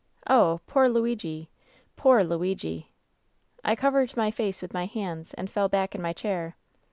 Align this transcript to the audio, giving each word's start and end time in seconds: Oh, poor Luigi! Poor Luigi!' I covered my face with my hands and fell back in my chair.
Oh, 0.25 0.61
poor 0.65 0.89
Luigi! 0.89 1.47
Poor 1.95 2.23
Luigi!' 2.23 2.89
I 3.63 3.75
covered 3.75 4.17
my 4.17 4.31
face 4.31 4.59
with 4.59 4.73
my 4.73 4.87
hands 4.87 5.31
and 5.35 5.47
fell 5.47 5.69
back 5.69 5.93
in 5.93 6.01
my 6.01 6.11
chair. 6.11 6.55